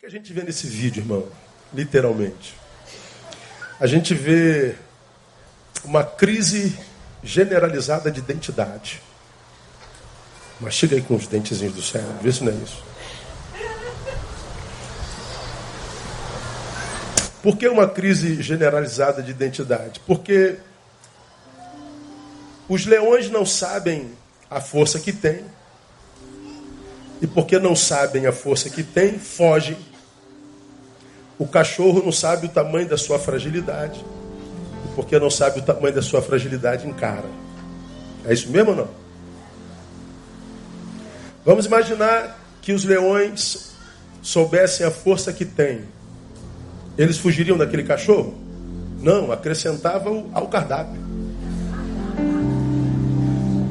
[0.00, 1.28] que a gente vê nesse vídeo, irmão?
[1.74, 2.54] Literalmente.
[3.78, 4.74] A gente vê
[5.84, 6.74] uma crise
[7.22, 9.02] generalizada de identidade.
[10.58, 12.82] Mas chega aí com os dentezinhos do cérebro, vê se não é isso.
[17.42, 20.00] Por que uma crise generalizada de identidade?
[20.06, 20.56] Porque
[22.70, 24.12] os leões não sabem
[24.48, 25.44] a força que têm.
[27.20, 29.89] E porque não sabem a força que têm, fogem.
[31.40, 34.04] O cachorro não sabe o tamanho da sua fragilidade.
[34.94, 37.24] Porque não sabe o tamanho da sua fragilidade, encara.
[38.26, 38.88] É isso mesmo ou não?
[41.42, 43.72] Vamos imaginar que os leões
[44.20, 45.80] soubessem a força que têm
[46.98, 48.34] eles fugiriam daquele cachorro?
[49.00, 51.00] Não, acrescentavam ao cardápio.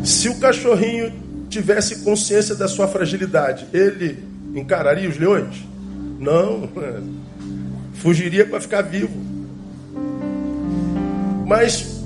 [0.04, 1.13] Se o cachorrinho
[1.48, 4.24] tivesse consciência da sua fragilidade, ele
[4.55, 5.63] encararia os leões?
[6.18, 6.68] Não,
[7.99, 9.13] fugiria para ficar vivo.
[11.46, 11.99] Mas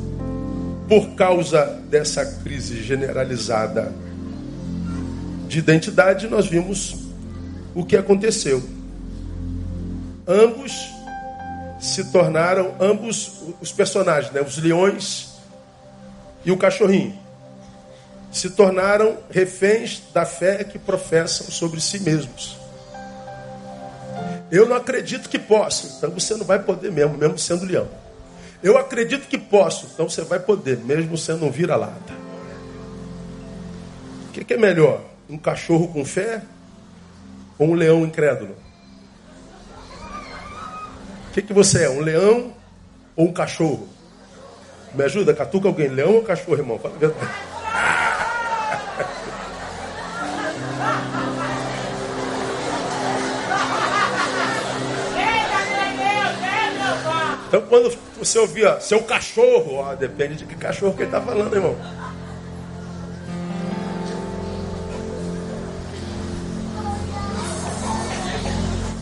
[0.88, 3.94] por causa dessa crise generalizada
[5.48, 6.96] de identidade, nós vimos
[7.74, 8.64] o que aconteceu.
[10.28, 10.90] Ambos
[11.80, 14.42] se tornaram ambos os personagens, né?
[14.42, 15.34] os leões
[16.46, 17.18] e o cachorrinho.
[18.32, 22.63] Se tornaram reféns da fé que professam sobre si mesmos.
[24.54, 27.90] Eu não acredito que posso, então você não vai poder mesmo, mesmo sendo leão.
[28.62, 32.14] Eu acredito que posso, então você vai poder, mesmo sendo um vira-lata.
[34.30, 35.02] O que, que é melhor?
[35.28, 36.44] Um cachorro com fé
[37.58, 38.56] ou um leão incrédulo?
[41.30, 41.90] O que, que você é?
[41.90, 42.54] Um leão
[43.16, 43.90] ou um cachorro?
[44.94, 46.78] Me ajuda, catuca alguém, leão ou cachorro, irmão?
[46.78, 47.32] Fala a verdade.
[57.54, 61.22] Então quando você ouvir, ó, seu cachorro, ó, depende de que cachorro que ele está
[61.22, 61.78] falando, irmão.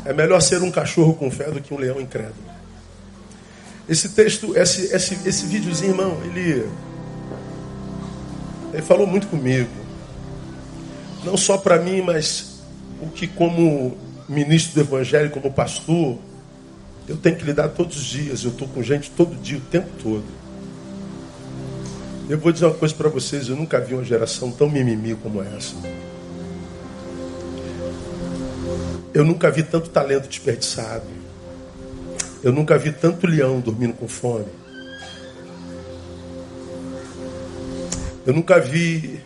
[0.03, 2.44] É melhor ser um cachorro com fé do que um leão incrédulo.
[3.88, 6.69] Esse texto, esse, esse, esse videozinho, irmão, ele,
[8.73, 9.72] ele falou muito comigo.
[11.23, 12.59] Não só para mim, mas
[13.01, 13.97] o que como
[14.28, 16.19] ministro do Evangelho, como pastor,
[17.11, 18.45] eu tenho que lidar todos os dias.
[18.45, 20.23] Eu estou com gente todo dia, o tempo todo.
[22.29, 25.44] Eu vou dizer uma coisa para vocês: eu nunca vi uma geração tão mimimi como
[25.44, 25.75] essa.
[29.13, 31.05] Eu nunca vi tanto talento desperdiçado.
[32.41, 34.45] Eu nunca vi tanto leão dormindo com fome.
[38.25, 39.19] Eu nunca vi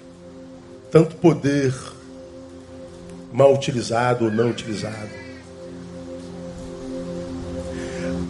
[0.89, 1.71] tanto poder
[3.31, 5.24] mal utilizado ou não utilizado.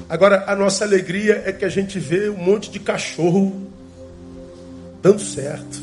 [0.08, 3.70] Agora, a nossa alegria é que a gente vê um monte de cachorro
[5.02, 5.82] dando certo.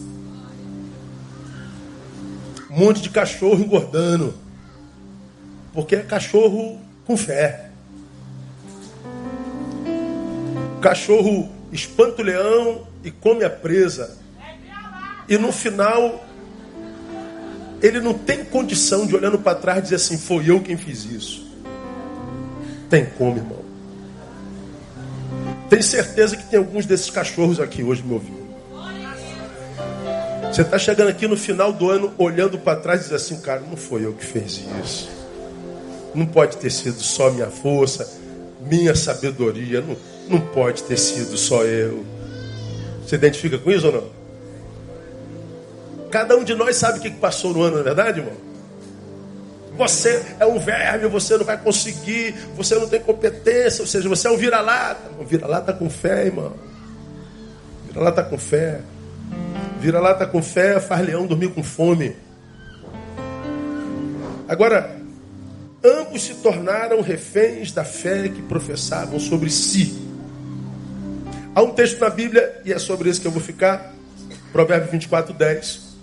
[2.71, 4.35] Um monte de cachorro engordando.
[5.73, 7.71] Porque é cachorro com fé.
[10.81, 14.19] Cachorro espanta o leão e come a presa.
[15.29, 16.25] E no final,
[17.81, 21.51] ele não tem condição de olhando para trás dizer assim: foi eu quem fiz isso.
[22.89, 23.62] Tem como, irmão.
[25.73, 28.47] Tenho certeza que tem alguns desses cachorros aqui hoje me ouvindo.
[30.53, 33.61] Você está chegando aqui no final do ano, olhando para trás e diz assim, cara,
[33.61, 35.09] não foi eu que fiz isso.
[36.15, 38.07] Não pode ter sido só minha força,
[38.61, 39.81] minha sabedoria.
[39.81, 39.97] Não,
[40.29, 42.05] não pode ter sido só eu.
[43.03, 44.11] Você identifica com isso ou não?
[46.11, 48.37] Cada um de nós sabe o que passou no ano, não é verdade, irmão?
[49.77, 54.29] Você é um verme, você não vai conseguir, você não tem competência, ou seja, você
[54.29, 55.11] é um vira-lata.
[55.25, 56.53] Vira-lata com fé, irmão.
[57.87, 58.81] Vira-lata com fé.
[59.81, 62.15] Vira-lata com fé faz leão dormir com fome.
[64.47, 64.97] Agora,
[65.83, 69.99] ambos se tornaram reféns da fé que professavam sobre si.
[71.55, 73.95] Há um texto na Bíblia, e é sobre isso que eu vou ficar,
[74.53, 75.97] Provérbio 24, 10,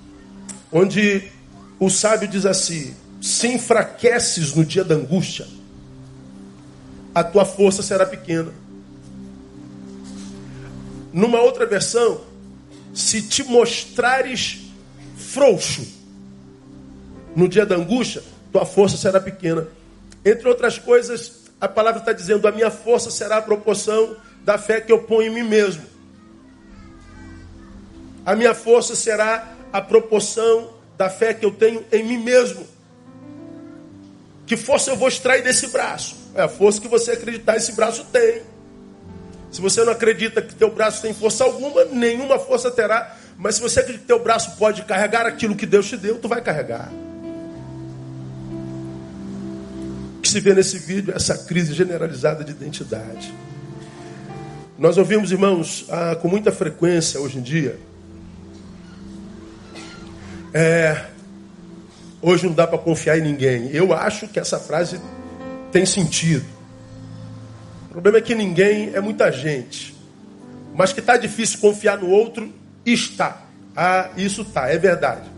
[0.71, 1.23] onde
[1.79, 5.45] o sábio diz assim: Se enfraqueces no dia da angústia,
[7.13, 8.51] a tua força será pequena.
[11.11, 12.21] Numa outra versão,
[12.93, 14.59] se te mostrares
[15.17, 15.85] frouxo
[17.35, 19.67] no dia da angústia, tua força será pequena.
[20.23, 24.81] Entre outras coisas, a palavra está dizendo: a minha força será a proporção da fé
[24.81, 25.83] que eu ponho em mim mesmo.
[28.25, 32.65] A minha força será a proporção da fé que eu tenho em mim mesmo.
[34.49, 36.15] Que força eu vou extrair desse braço?
[36.33, 38.41] É a força que você acreditar esse braço tem.
[39.51, 43.15] Se você não acredita que teu braço tem força alguma, nenhuma força terá.
[43.37, 46.27] Mas se você acredita que teu braço pode carregar aquilo que Deus te deu, tu
[46.27, 46.91] vai carregar.
[50.17, 53.31] O que se vê nesse vídeo é essa crise generalizada de identidade.
[54.79, 57.79] Nós ouvimos, irmãos, ah, com muita frequência hoje em dia.
[60.51, 61.05] É,
[62.21, 63.69] hoje não dá para confiar em ninguém.
[63.71, 64.99] Eu acho que essa frase
[65.71, 66.45] tem sentido.
[67.85, 69.95] O problema é que ninguém é muita gente.
[70.75, 72.53] Mas que está difícil confiar no outro,
[72.85, 73.41] está.
[73.75, 75.29] Ah, isso está, é verdade.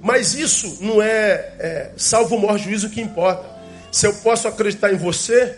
[0.00, 3.44] Mas isso não é, é salvo o maior juízo que importa.
[3.90, 5.56] Se eu posso acreditar em você,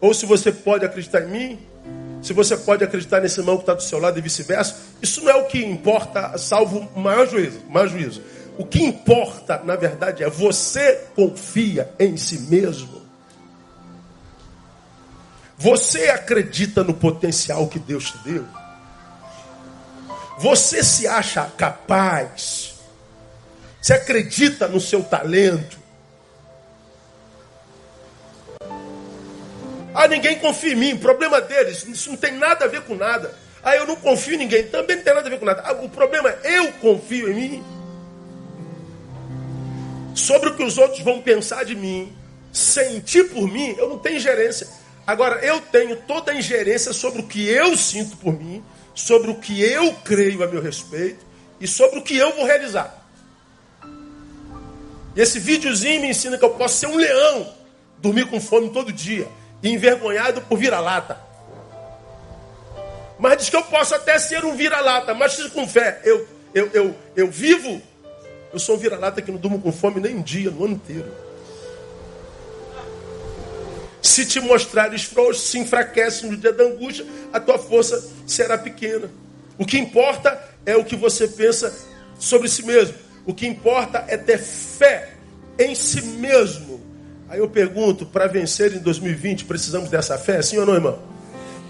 [0.00, 1.58] ou se você pode acreditar em mim,
[2.22, 5.30] se você pode acreditar nesse irmão que está do seu lado e vice-versa, isso não
[5.30, 8.22] é o que importa, salvo o maior juízo, maior juízo.
[8.58, 13.00] O que importa, na verdade, é você confia em si mesmo.
[15.56, 18.44] Você acredita no potencial que Deus te deu?
[20.38, 22.74] Você se acha capaz?
[23.80, 25.78] Você acredita no seu talento?
[29.94, 33.32] Ah, ninguém confia em mim, problema deles, isso não tem nada a ver com nada.
[33.62, 35.62] Ah, eu não confio em ninguém, também não tem nada a ver com nada.
[35.64, 37.77] Ah, o problema é eu confio em mim.
[40.18, 42.12] Sobre o que os outros vão pensar de mim,
[42.52, 44.66] sentir por mim, eu não tenho ingerência.
[45.06, 48.62] Agora, eu tenho toda a ingerência sobre o que eu sinto por mim,
[48.92, 51.24] sobre o que eu creio a meu respeito
[51.60, 53.06] e sobre o que eu vou realizar.
[55.14, 57.54] E esse videozinho me ensina que eu posso ser um leão,
[57.98, 59.28] dormir com fome todo dia
[59.62, 61.20] envergonhado por vira-lata.
[63.20, 66.00] Mas diz que eu posso até ser um vira-lata, mas com fé.
[66.04, 67.80] Eu, eu, eu, eu vivo,
[68.52, 71.06] eu sou um vira-lata que não durmo com fome nem um dia, no ano inteiro.
[74.00, 79.10] Se te mostrares frouxo, se enfraquece no dia da angústia, a tua força será pequena.
[79.58, 81.74] O que importa é o que você pensa
[82.18, 82.94] sobre si mesmo.
[83.26, 85.10] O que importa é ter fé
[85.58, 86.80] em si mesmo.
[87.28, 90.40] Aí eu pergunto, para vencer em 2020, precisamos dessa fé?
[90.40, 90.98] Sim ou não, irmão?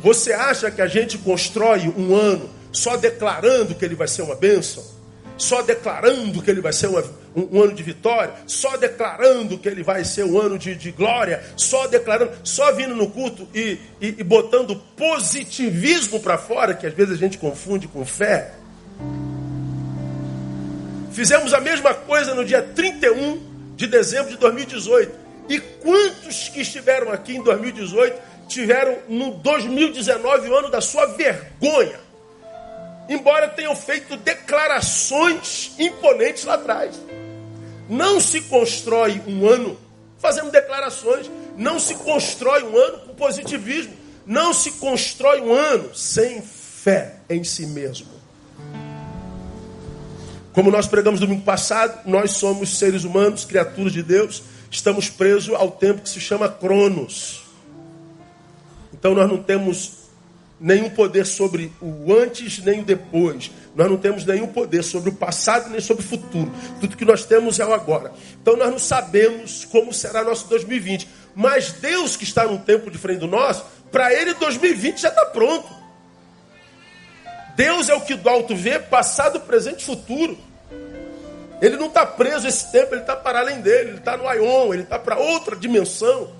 [0.02, 4.36] Você acha que a gente constrói um ano só declarando que ele vai ser uma
[4.36, 4.97] bênção?
[5.38, 7.00] Só declarando que ele vai ser uma,
[7.34, 8.34] um, um, ano de vitória?
[8.46, 11.42] Só declarando que ele vai ser um ano de, de glória?
[11.56, 16.92] Só declarando, só vindo no culto e, e, e botando positivismo para fora, que às
[16.92, 18.52] vezes a gente confunde com fé?
[21.12, 23.40] Fizemos a mesma coisa no dia 31
[23.76, 25.12] de dezembro de 2018
[25.48, 32.07] e quantos que estiveram aqui em 2018 tiveram no 2019 o ano da sua vergonha?
[33.08, 37.00] Embora tenham feito declarações imponentes lá atrás.
[37.88, 39.78] Não se constrói um ano
[40.18, 41.30] fazendo declarações.
[41.56, 43.94] Não se constrói um ano com positivismo.
[44.26, 48.08] Não se constrói um ano sem fé em si mesmo.
[50.52, 55.70] Como nós pregamos domingo passado, nós somos seres humanos, criaturas de Deus estamos presos ao
[55.70, 57.42] tempo que se chama Cronos.
[58.92, 59.97] Então nós não temos
[60.60, 63.50] nenhum poder sobre o antes nem o depois.
[63.74, 66.52] Nós não temos nenhum poder sobre o passado nem sobre o futuro.
[66.80, 68.12] Tudo que nós temos é o agora.
[68.40, 71.08] Então nós não sabemos como será nosso 2020.
[71.34, 75.24] Mas Deus que está no tempo de frente do nosso, para ele 2020 já está
[75.26, 75.68] pronto.
[77.54, 80.38] Deus é o que do alto vê passado, presente e futuro.
[81.60, 84.72] Ele não está preso esse tempo, ele está para além dele, ele está no Aion,
[84.72, 86.30] ele está para outra dimensão.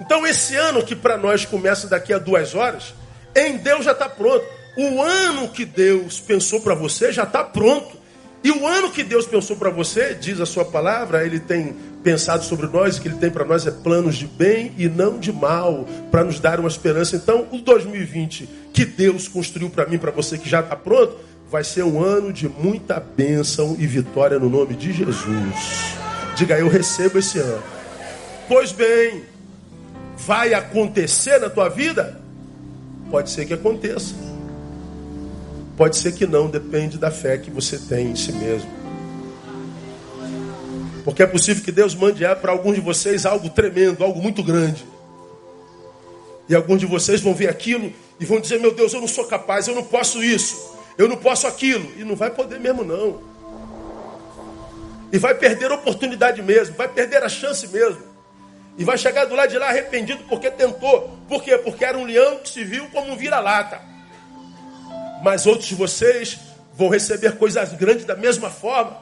[0.00, 2.94] Então esse ano que para nós começa daqui a duas horas,
[3.34, 4.44] em Deus já está pronto.
[4.76, 7.98] O ano que Deus pensou para você já está pronto.
[8.42, 12.42] E o ano que Deus pensou para você, diz a sua palavra, ele tem pensado
[12.42, 15.86] sobre nós, que ele tem para nós é planos de bem e não de mal,
[16.10, 17.16] para nos dar uma esperança.
[17.16, 21.18] Então, o 2020 que Deus construiu para mim, para você que já está pronto,
[21.50, 25.96] vai ser um ano de muita bênção e vitória no nome de Jesus.
[26.36, 27.62] Diga, eu recebo esse ano.
[28.48, 29.22] Pois bem,
[30.16, 32.19] vai acontecer na tua vida?
[33.10, 34.14] Pode ser que aconteça.
[35.76, 38.70] Pode ser que não, depende da fé que você tem em si mesmo.
[41.04, 44.84] Porque é possível que Deus mande para alguns de vocês algo tremendo, algo muito grande.
[46.48, 49.24] E alguns de vocês vão ver aquilo e vão dizer: Meu Deus, eu não sou
[49.24, 51.90] capaz, eu não posso isso eu não posso aquilo.
[51.96, 53.22] E não vai poder mesmo, não.
[55.10, 58.09] E vai perder a oportunidade mesmo, vai perder a chance mesmo.
[58.80, 61.14] E vai chegar do lado de lá arrependido porque tentou.
[61.28, 61.58] Por quê?
[61.58, 63.78] Porque era um leão que se viu como um vira-lata.
[65.22, 66.38] Mas outros de vocês
[66.72, 68.96] vão receber coisas grandes da mesma forma.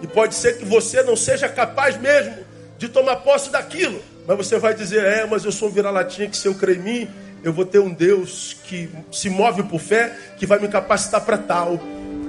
[0.00, 2.38] E pode ser que você não seja capaz mesmo
[2.78, 4.00] de tomar posse daquilo.
[4.26, 6.80] Mas você vai dizer, é, mas eu sou um vira-latinha que se eu crer em
[6.80, 7.10] mim,
[7.44, 11.36] eu vou ter um Deus que se move por fé, que vai me capacitar para
[11.36, 11.78] tal.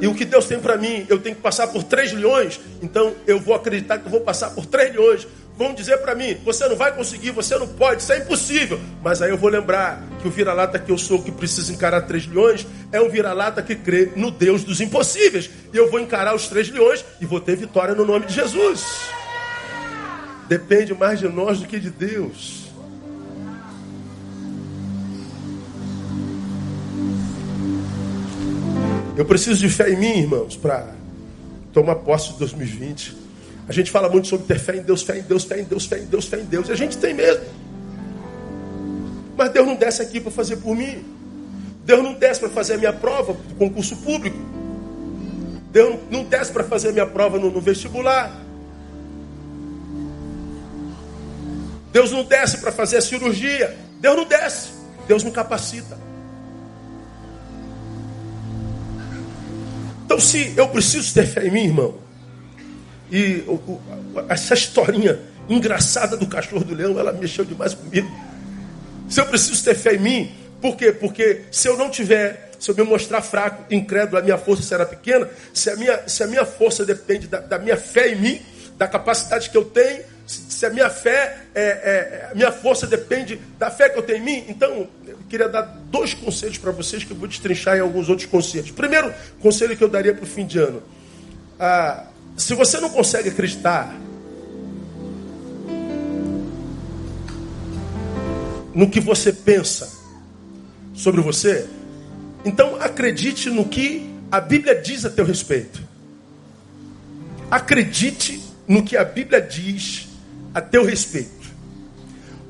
[0.02, 3.16] E o que Deus tem para mim, eu tenho que passar por três leões, então
[3.26, 5.26] eu vou acreditar que eu vou passar por três leões.
[5.60, 8.80] Vão dizer para mim, você não vai conseguir, você não pode, isso é impossível.
[9.04, 12.26] Mas aí eu vou lembrar que o vira-lata que eu sou, que precisa encarar três
[12.26, 15.50] leões, é um vira-lata que crê no Deus dos impossíveis.
[15.74, 18.86] E eu vou encarar os três leões e vou ter vitória no nome de Jesus.
[20.48, 22.70] Depende mais de nós do que de Deus.
[29.18, 30.96] Eu preciso de fé em mim, irmãos, para
[31.74, 33.29] tomar posse de 2020.
[33.70, 35.86] A gente fala muito sobre ter fé em Deus, fé em Deus, fé em Deus,
[35.86, 36.70] fé em Deus, fé em Deus.
[36.70, 37.46] E a gente tem mesmo.
[39.38, 41.06] Mas Deus não desce aqui para fazer por mim.
[41.86, 44.40] Deus não desce para fazer a minha prova do concurso público.
[45.72, 48.36] Deus não desce para fazer a minha prova no, no vestibular.
[51.92, 53.78] Deus não desce para fazer a cirurgia.
[54.00, 54.70] Deus não desce.
[55.08, 55.96] Deus me capacita.
[60.06, 62.09] Então, se eu preciso ter fé em mim, irmão,
[63.12, 63.82] e o, o,
[64.30, 68.10] essa historinha engraçada do cachorro do leão, ela mexeu demais comigo.
[69.10, 70.92] Se eu preciso ter fé em mim, por quê?
[70.92, 74.86] Porque se eu não tiver, se eu me mostrar fraco, incrédulo, a minha força será
[74.86, 75.28] pequena.
[75.54, 78.42] Se a minha, se a minha força depende da, da minha fé em mim,
[78.78, 83.40] da capacidade que eu tenho, se a minha fé, é, é, a minha força depende
[83.58, 87.04] da fé que eu tenho em mim, então eu queria dar dois conselhos para vocês
[87.04, 88.70] que eu vou destrinchar em alguns outros conselhos.
[88.70, 89.12] Primeiro
[89.42, 90.84] conselho que eu daria para o fim de ano:
[91.60, 92.06] ah,
[92.38, 93.96] se você não consegue acreditar
[98.74, 99.92] no que você pensa
[100.94, 101.68] sobre você,
[102.46, 105.82] então acredite no que a Bíblia diz a teu respeito.
[107.50, 110.08] Acredite no que a Bíblia diz
[110.54, 111.40] a teu respeito.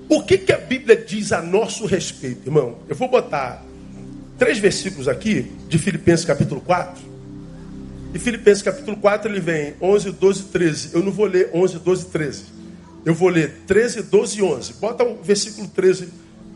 [0.10, 2.80] O que, que a Bíblia diz a nosso respeito, irmão?
[2.88, 3.64] Eu vou botar
[4.38, 7.09] três versículos aqui de Filipenses capítulo 4.
[8.14, 10.90] E Filipenses capítulo 4 ele vem 11, 12, 13.
[10.94, 12.44] Eu não vou ler 11, 12, 13.
[13.06, 14.74] Eu vou ler 13, 12 e 11.
[14.74, 16.10] Bota o versículo 13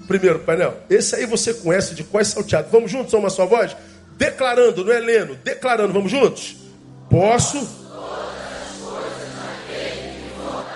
[0.07, 0.77] primeiro, painel.
[0.89, 2.69] Esse aí você conhece de quais salteado.
[2.72, 3.75] Vamos juntos, só uma só voz?
[4.17, 5.93] Declarando, não é lendo, declarando.
[5.93, 6.57] Vamos juntos?
[7.10, 7.83] Posso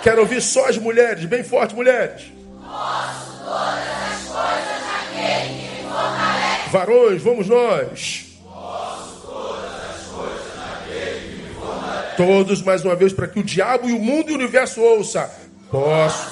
[0.02, 2.22] Quero ouvir só as mulheres, bem forte, mulheres.
[2.62, 6.70] Posso todas as coisas naquele que me fortalece.
[6.70, 8.26] Varões, vamos nós.
[8.44, 12.07] Posso todas as coisas naquele que me fortalece.
[12.18, 15.30] Todos mais uma vez para que o diabo e o mundo e o universo ouça.
[15.70, 16.28] Posso.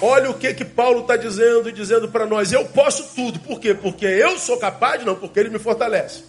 [0.00, 2.50] Olha o que que Paulo está dizendo e dizendo para nós.
[2.50, 3.38] Eu posso tudo.
[3.38, 3.74] Por quê?
[3.74, 5.04] Porque eu sou capaz?
[5.04, 6.24] Não, porque ele me fortalece.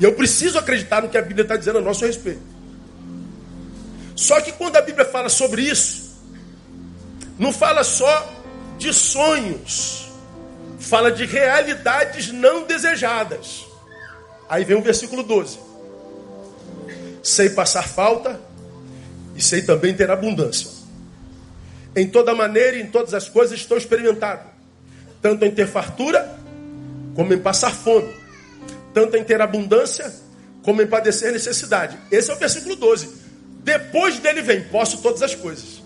[0.00, 2.42] E eu preciso acreditar no que a Bíblia está dizendo a nosso respeito.
[4.16, 6.18] Só que quando a Bíblia fala sobre isso,
[7.38, 8.34] não fala só
[8.78, 10.07] de sonhos,
[10.88, 13.66] fala de realidades não desejadas.
[14.48, 15.58] Aí vem o versículo 12:
[17.22, 18.40] Sei passar falta
[19.36, 20.70] e sei também ter abundância.
[21.94, 24.48] Em toda maneira e em todas as coisas estou experimentado,
[25.20, 26.38] tanto em ter fartura
[27.14, 28.18] como em passar fome
[28.98, 30.12] tanto em ter abundância
[30.62, 31.96] como em padecer necessidade.
[32.10, 33.08] Esse é o versículo 12.
[33.62, 35.82] Depois dele vem: posso todas as coisas.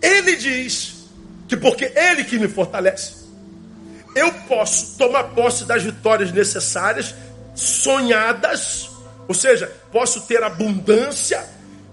[0.00, 1.01] Ele diz
[1.52, 3.12] que porque ele que me fortalece,
[4.16, 7.14] eu posso tomar posse das vitórias necessárias,
[7.54, 8.88] sonhadas,
[9.28, 11.44] ou seja, posso ter abundância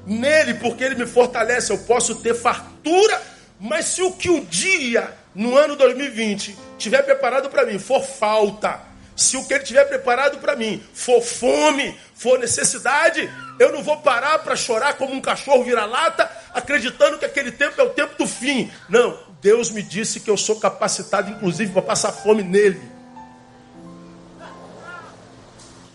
[0.05, 3.21] nele, porque ele me fortalece, eu posso ter fartura,
[3.59, 8.79] mas se o que o dia no ano 2020 tiver preparado para mim for falta,
[9.13, 13.97] se o que ele tiver preparado para mim for fome, for necessidade, eu não vou
[13.97, 18.25] parar para chorar como um cachorro vira-lata, acreditando que aquele tempo é o tempo do
[18.25, 18.71] fim.
[18.87, 22.81] Não, Deus me disse que eu sou capacitado, inclusive, para passar fome nele.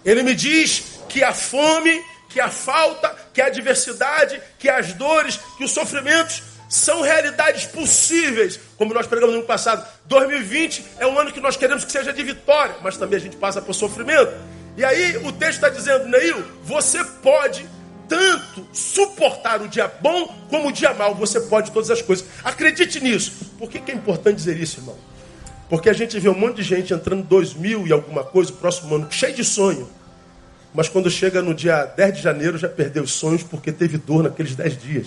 [0.04, 5.38] Ele me diz que a fome, que a falta, que a adversidade, que as dores,
[5.56, 9.86] que os sofrimentos são realidades possíveis, como nós pregamos no ano passado.
[10.06, 13.36] 2020 é um ano que nós queremos que seja de vitória, mas também a gente
[13.36, 14.32] passa por sofrimento.
[14.76, 17.64] E aí o texto está dizendo, Neil, você pode
[18.08, 21.14] tanto suportar o dia bom como o dia mal.
[21.14, 22.26] Você pode todas as coisas.
[22.42, 23.52] Acredite nisso.
[23.58, 24.96] Por que, que é importante dizer isso, irmão?
[25.68, 28.56] Porque a gente vê um monte de gente entrando em 2000 e alguma coisa, o
[28.56, 29.88] próximo ano, cheio de sonho.
[30.74, 34.22] Mas quando chega no dia 10 de janeiro, já perdeu os sonhos porque teve dor
[34.22, 35.06] naqueles 10 dias.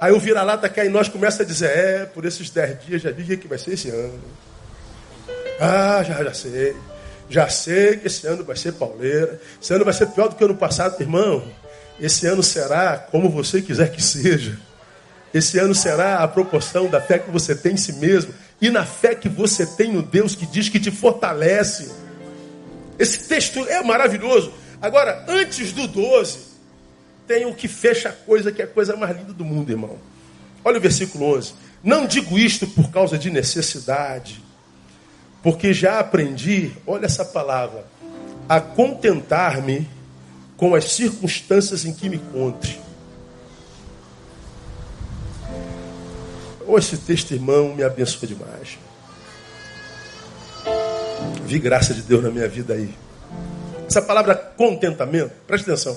[0.00, 3.10] Aí o vira-lata que em nós começa a dizer, é, por esses dez dias já
[3.10, 4.22] vi que vai ser esse ano.
[5.60, 6.76] Ah, já, já sei.
[7.28, 9.40] Já sei que esse ano vai ser pauleira.
[9.60, 11.42] Esse ano vai ser pior do que o ano passado, irmão.
[12.00, 14.58] Esse ano será como você quiser que seja.
[15.32, 18.84] Esse ano será a proporção da fé que você tem em si mesmo e na
[18.84, 21.90] fé que você tem no Deus que diz que te fortalece.
[22.98, 24.52] Esse texto é maravilhoso.
[24.80, 26.38] Agora, antes do 12,
[27.26, 29.98] tem o que fecha a coisa, que é a coisa mais linda do mundo, irmão.
[30.64, 31.54] Olha o versículo 11.
[31.82, 34.42] Não digo isto por causa de necessidade,
[35.46, 37.84] porque já aprendi, olha essa palavra,
[38.48, 39.88] a contentar-me
[40.56, 42.80] com as circunstâncias em que me encontre.
[46.66, 48.76] Oh, esse texto, irmão, me abençoa demais.
[51.44, 52.92] Vi graça de Deus na minha vida aí.
[53.88, 55.96] Essa palavra contentamento, preste atenção,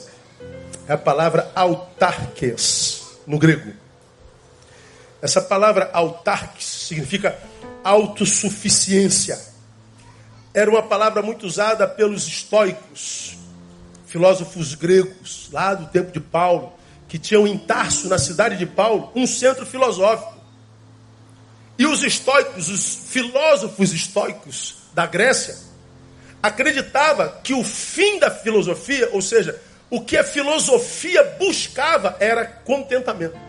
[0.87, 3.73] é a palavra autarques, no grego.
[5.23, 7.35] Essa palavra autarques significa
[7.89, 9.39] autossuficiência.
[10.53, 13.35] Era uma palavra muito usada pelos estoicos,
[14.05, 16.73] filósofos gregos, lá do tempo de Paulo,
[17.07, 20.37] que tinham em Tarso, na cidade de Paulo, um centro filosófico.
[21.79, 25.57] E os estoicos, os filósofos estoicos da Grécia,
[26.43, 33.48] acreditavam que o fim da filosofia, ou seja, o que a filosofia buscava era contentamento.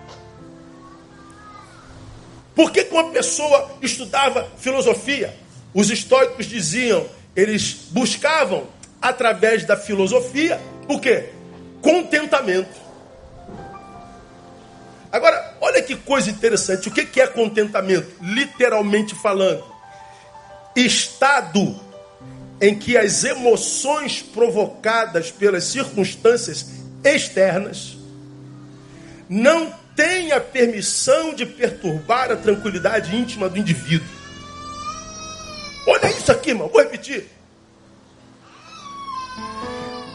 [2.55, 5.35] Por que, que uma pessoa estudava filosofia?
[5.73, 8.67] Os estoicos diziam, eles buscavam,
[9.01, 11.25] através da filosofia, o que?
[11.81, 12.81] Contentamento.
[15.13, 16.89] Agora, olha que coisa interessante.
[16.89, 18.09] O que é contentamento?
[18.21, 19.65] Literalmente falando,
[20.75, 21.79] estado
[22.61, 26.67] em que as emoções provocadas pelas circunstâncias
[27.03, 27.97] externas
[29.29, 34.07] não têm a permissão de perturbar a tranquilidade íntima do indivíduo.
[35.87, 36.69] Olha isso aqui, irmão.
[36.69, 37.27] Vou repetir.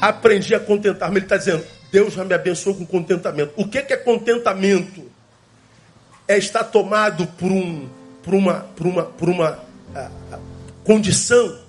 [0.02, 1.18] Aprendi a contentar-me.
[1.18, 3.54] Ele está dizendo: Deus já me abençoou com contentamento.
[3.56, 5.12] O que é contentamento?
[6.28, 7.88] É estar tomado por, um,
[8.24, 9.60] por uma, por uma, por uma
[9.94, 10.40] a, a,
[10.84, 11.60] condição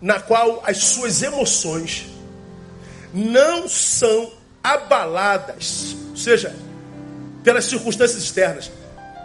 [0.00, 2.06] na qual as suas emoções
[3.14, 6.54] não são abaladas, ou seja,
[7.42, 8.70] pelas circunstâncias externas.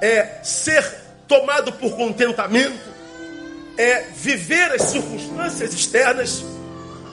[0.02, 0.84] É ser
[1.28, 2.90] tomado por contentamento,
[3.78, 6.44] é viver as circunstâncias externas,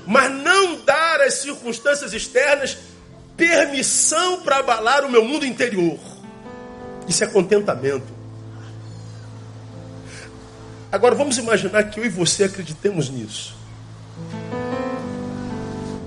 [0.06, 2.78] mas não dar às circunstâncias externas
[3.36, 5.98] permissão para abalar o meu mundo interior.
[7.08, 8.22] Isso é contentamento.
[10.92, 13.56] Agora vamos imaginar que eu e você acreditemos nisso.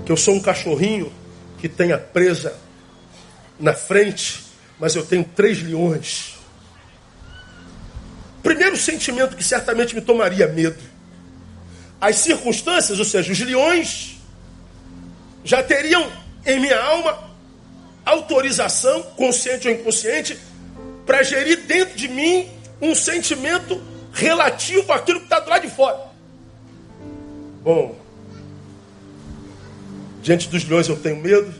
[0.04, 1.12] Que eu sou um cachorrinho
[1.58, 2.56] que tem a presa
[3.58, 4.45] na frente,
[4.78, 6.34] mas eu tenho três leões.
[8.42, 10.82] Primeiro sentimento que certamente me tomaria medo.
[12.00, 14.16] As circunstâncias, ou seja, os leões,
[15.44, 16.10] já teriam
[16.44, 17.26] em minha alma
[18.04, 20.38] autorização, consciente ou inconsciente,
[21.04, 22.48] para gerir dentro de mim
[22.80, 25.98] um sentimento relativo àquilo que está do lado de fora.
[27.62, 27.96] Bom,
[30.22, 31.52] diante dos leões eu tenho medo,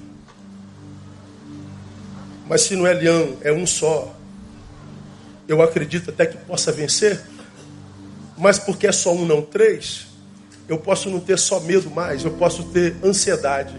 [2.49, 4.15] mas se não é leão, é um só,
[5.49, 7.21] eu acredito até que possa vencer,
[8.39, 10.07] mas porque é só um, não três,
[10.69, 13.75] eu posso não ter só medo mais, eu posso ter ansiedade.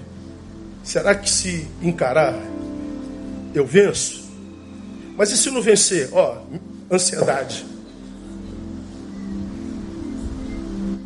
[0.84, 2.34] Será que se encarar,
[3.54, 4.26] eu venço?
[5.18, 6.10] Mas e se não vencer?
[6.14, 6.38] Ó,
[6.92, 7.66] ansiedade.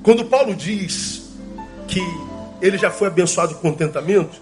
[0.04, 1.24] Quando Paulo diz
[1.88, 2.00] que
[2.62, 4.42] ele já foi abençoado com contentamento,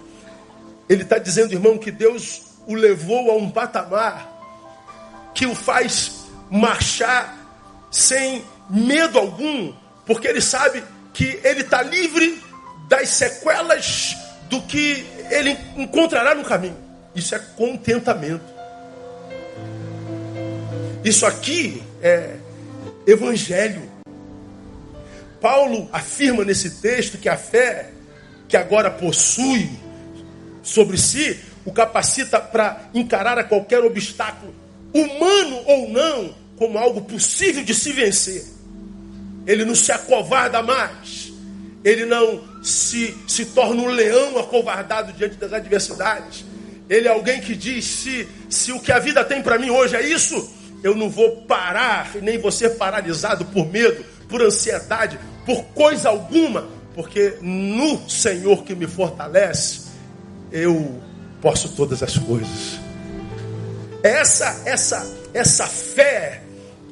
[0.88, 4.30] ele está dizendo, irmão, que Deus o levou a um patamar
[5.34, 7.36] que o faz marchar
[7.90, 9.72] sem medo algum,
[10.06, 12.40] porque ele sabe que ele está livre
[12.88, 14.16] das sequelas
[14.48, 16.76] do que ele encontrará no caminho.
[17.12, 18.44] Isso é contentamento.
[21.04, 22.36] Isso aqui é
[23.04, 23.82] evangelho.
[25.40, 27.90] Paulo afirma nesse texto que a fé
[28.46, 29.68] que agora possui
[30.62, 34.52] sobre si o capacita para encarar a qualquer obstáculo,
[34.92, 38.44] humano ou não, como algo possível de se vencer.
[39.46, 41.32] Ele não se acovarda mais.
[41.84, 46.44] Ele não se, se torna um leão acovardado diante das adversidades.
[46.88, 49.94] Ele é alguém que diz: se, se o que a vida tem para mim hoje
[49.94, 50.52] é isso,
[50.82, 56.68] eu não vou parar, nem vou ser paralisado por medo, por ansiedade, por coisa alguma,
[56.94, 59.82] porque no Senhor que me fortalece,
[60.50, 61.00] eu
[61.40, 62.78] posso todas as coisas.
[64.02, 66.42] Essa, essa, essa fé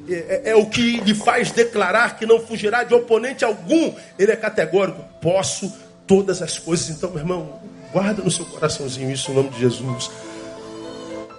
[0.09, 3.93] é, é, é, o que lhe faz declarar que não fugirá de oponente algum.
[4.19, 5.03] Ele é categórico.
[5.21, 5.73] Posso
[6.07, 6.89] todas as coisas.
[6.89, 7.61] Então, meu irmão,
[7.93, 10.11] guarda no seu coraçãozinho isso em nome de Jesus.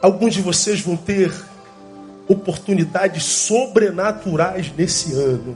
[0.02, 1.34] Alguns de vocês vão ter
[2.28, 5.56] oportunidades sobrenaturais nesse ano.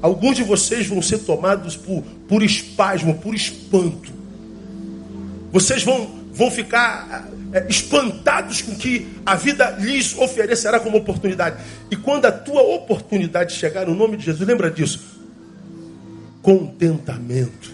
[0.00, 4.15] Alguns de vocês vão ser tomados por, por espasmo, por espanto.
[5.56, 11.56] Vocês vão, vão ficar é, espantados com que a vida lhes oferecerá como oportunidade.
[11.90, 15.00] E quando a tua oportunidade chegar, no nome de Jesus, lembra disso.
[16.42, 17.72] Contentamento.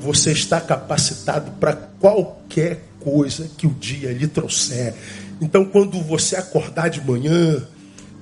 [0.00, 4.92] Você está capacitado para qualquer coisa que o dia lhe trouxer.
[5.40, 7.62] Então, quando você acordar de manhã,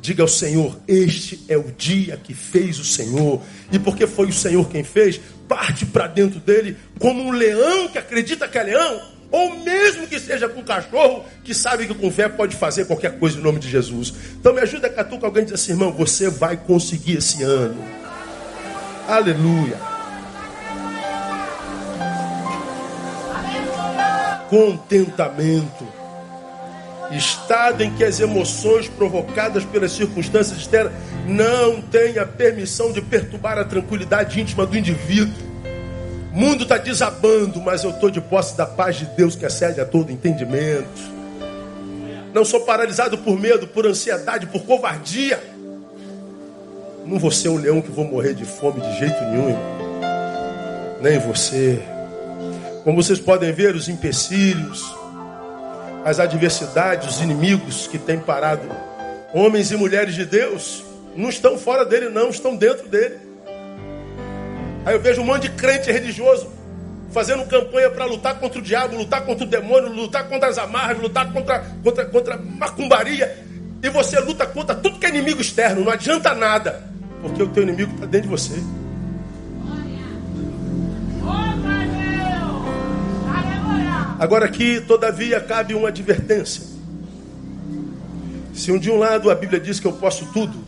[0.09, 3.43] diga ao Senhor: Este é o dia que fez o Senhor.
[3.71, 7.99] E porque foi o Senhor quem fez, parte para dentro dele como um leão que
[7.99, 12.11] acredita que é leão, ou mesmo que seja com um cachorro que sabe que com
[12.11, 14.15] fé pode fazer qualquer coisa em nome de Jesus.
[14.41, 17.83] Então me ajuda a catucar alguém diz assim, irmão, você vai conseguir esse ano.
[19.07, 19.77] Aleluia.
[24.49, 25.87] Contentamento
[27.11, 30.93] estado em que as emoções provocadas pelas circunstâncias externas
[31.27, 35.49] não têm a permissão de perturbar a tranquilidade íntima do indivíduo.
[36.33, 39.81] O mundo está desabando, mas eu estou de posse da paz de Deus que excede
[39.81, 41.19] a todo entendimento.
[42.33, 45.43] Não sou paralisado por medo, por ansiedade, por covardia.
[47.07, 49.57] Não vou ser um leão que vou morrer de fome de jeito nenhum.
[51.01, 51.81] Nem você.
[52.85, 54.98] Como vocês podem ver, os empecilhos,
[56.09, 58.63] as adversidades, os inimigos que têm parado
[59.35, 60.83] homens e mulheres de Deus,
[61.15, 63.19] não estão fora dele, não, estão dentro dele.
[64.87, 66.51] Aí eu vejo um monte de crente religioso
[67.11, 70.99] fazendo campanha para lutar contra o diabo, lutar contra o demônio, lutar contra as amarras,
[70.99, 73.45] lutar contra, contra, contra a macumbaria.
[73.83, 76.83] E você luta contra tudo que é inimigo externo, não adianta nada,
[77.21, 78.55] porque o teu inimigo está dentro de você.
[84.19, 86.63] Agora aqui, todavia, cabe uma advertência.
[88.53, 90.59] Se um de um lado a Bíblia diz que eu posso tudo,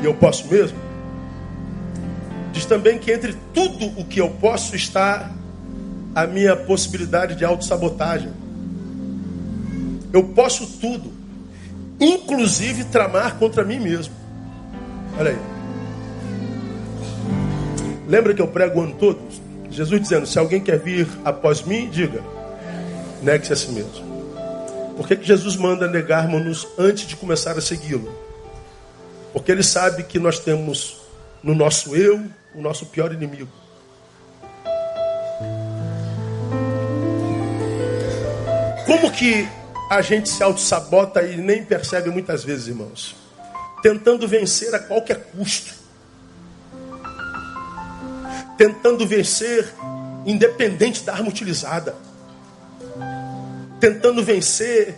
[0.00, 0.78] e eu posso mesmo,
[2.52, 5.32] diz também que entre tudo o que eu posso está
[6.14, 8.30] a minha possibilidade de autossabotagem.
[10.12, 11.12] Eu posso tudo,
[11.98, 14.14] inclusive tramar contra mim mesmo.
[15.18, 15.38] Olha aí.
[18.08, 19.49] Lembra que eu prego ano todo?
[19.70, 22.22] Jesus dizendo: se alguém quer vir após mim, diga,
[23.22, 24.10] negue-se a si mesmo.
[24.96, 28.12] Por que, que Jesus manda negarmos-nos antes de começar a segui-lo?
[29.32, 30.98] Porque ele sabe que nós temos
[31.42, 32.22] no nosso eu
[32.54, 33.48] o nosso pior inimigo.
[38.84, 39.48] Como que
[39.88, 43.16] a gente se auto-sabota e nem percebe muitas vezes, irmãos?
[43.82, 45.79] Tentando vencer a qualquer custo
[48.60, 49.72] tentando vencer
[50.26, 51.94] independente da arma utilizada,
[53.80, 54.96] tentando vencer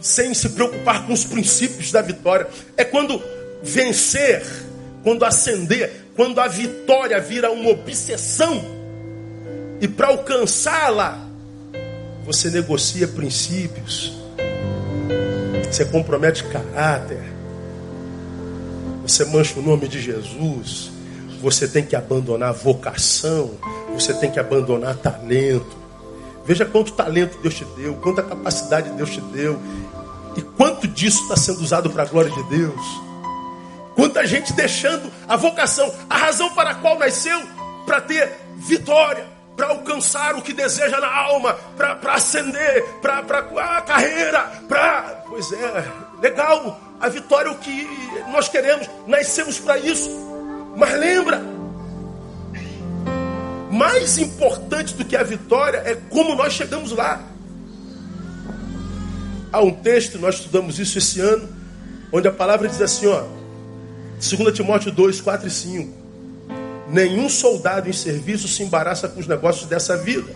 [0.00, 2.48] sem se preocupar com os princípios da vitória.
[2.74, 3.22] É quando
[3.62, 4.42] vencer,
[5.02, 8.64] quando acender, quando a vitória vira uma obsessão.
[9.78, 11.28] E para alcançá-la
[12.24, 14.16] você negocia princípios,
[15.70, 17.20] você compromete caráter,
[19.02, 20.95] você mancha o nome de Jesus
[21.46, 23.52] você tem que abandonar vocação,
[23.94, 25.76] você tem que abandonar talento.
[26.44, 29.56] Veja quanto talento Deus te deu, quanta capacidade Deus te deu,
[30.36, 32.80] e quanto disso está sendo usado para a glória de Deus.
[33.94, 37.40] Quanta gente deixando a vocação, a razão para a qual nasceu,
[37.86, 39.24] para ter vitória,
[39.56, 45.22] para alcançar o que deseja na alma, para ascender, para a carreira, para.
[45.28, 47.88] Pois é, legal, a vitória é o que
[48.32, 50.34] nós queremos, nascemos para isso.
[50.76, 51.42] Mas lembra,
[53.70, 57.22] mais importante do que a vitória é como nós chegamos lá.
[59.50, 61.48] Há um texto, nós estudamos isso esse ano,
[62.12, 63.24] onde a palavra diz assim, ó,
[64.20, 66.06] 2 Timóteo 2, 4 e 5.
[66.88, 70.34] Nenhum soldado em serviço se embaraça com os negócios dessa vida,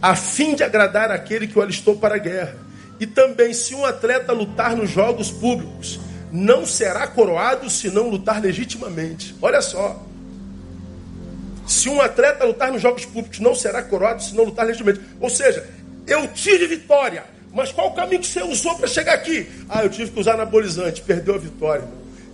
[0.00, 2.56] a fim de agradar aquele que o alistou para a guerra.
[2.98, 6.00] E também, se um atleta lutar nos jogos públicos,
[6.32, 9.34] não será coroado se não lutar legitimamente.
[9.40, 10.02] Olha só.
[11.66, 15.04] Se um atleta lutar nos Jogos Públicos, não será coroado se não lutar legitimamente.
[15.20, 15.68] Ou seja,
[16.06, 17.24] eu tive vitória.
[17.52, 19.48] Mas qual o caminho que você usou para chegar aqui?
[19.68, 21.84] Ah, eu tive que usar anabolizante, perdeu a vitória.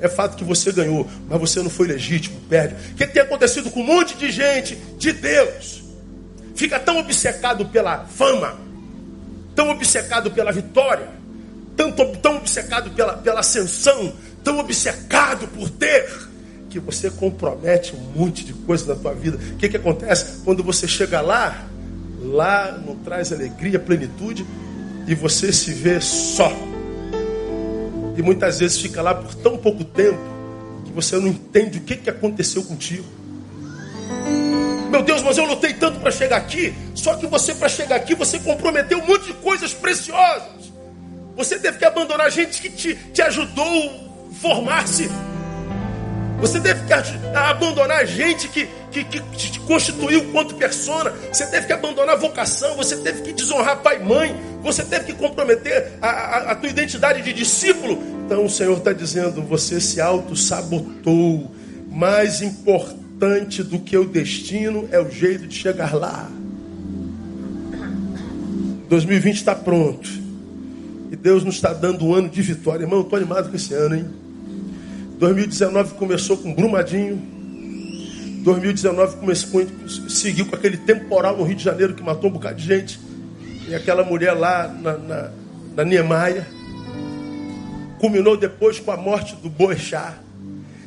[0.01, 2.75] É fato que você ganhou, mas você não foi legítimo, perde.
[2.91, 5.85] O que tem acontecido com um monte de gente de Deus?
[6.57, 8.59] Fica tão obcecado pela fama,
[9.55, 11.09] tão obcecado pela vitória,
[11.77, 16.09] tanto, tão obcecado pela, pela ascensão, tão obcecado por ter,
[16.71, 19.37] que você compromete um monte de coisa na tua vida.
[19.37, 20.41] O que, que acontece?
[20.43, 21.69] Quando você chega lá,
[22.19, 24.47] lá não traz alegria, plenitude,
[25.07, 26.51] e você se vê só.
[28.17, 30.19] E muitas vezes fica lá por tão pouco tempo
[30.85, 33.05] que você não entende o que, que aconteceu contigo.
[34.91, 36.75] Meu Deus, mas eu lutei tanto para chegar aqui.
[36.95, 40.72] Só que você, para chegar aqui, você comprometeu um monte de coisas preciosas.
[41.37, 45.11] Você teve que abandonar gente que te, te ajudou a formar-se.
[46.43, 46.93] Você teve que
[47.37, 51.13] abandonar gente que, que, que te constituiu quanto persona.
[51.33, 52.77] Você teve que abandonar a vocação.
[52.77, 54.37] Você teve que desonrar pai e mãe.
[54.61, 58.03] Você teve que comprometer a, a, a tua identidade de discípulo.
[58.27, 61.51] Então o Senhor está dizendo: você se auto-sabotou.
[61.89, 66.29] Mais importante do que o destino é o jeito de chegar lá.
[68.89, 70.22] 2020 está pronto.
[71.23, 72.83] Deus nos está dando um ano de vitória.
[72.83, 74.11] Irmão, estou animado com esse ano, hein?
[75.21, 77.23] 2019 começou com Brumadinho.
[78.43, 79.65] 2019 começou,
[80.09, 82.99] seguiu com aquele temporal no Rio de Janeiro que matou um bocado de gente.
[83.69, 85.31] E aquela mulher lá na, na,
[85.77, 86.45] na.
[88.01, 90.17] Culminou depois com a morte do Boechat.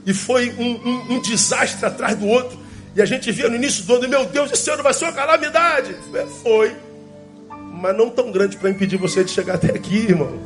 [0.05, 2.59] E foi um, um, um desastre atrás do outro.
[2.93, 5.13] E a gente via no início do ano, meu Deus, esse ano vai ser uma
[5.13, 5.95] calamidade.
[6.13, 6.75] É, foi.
[7.85, 10.39] Mas não tão grande para impedir você de chegar até aqui, irmão.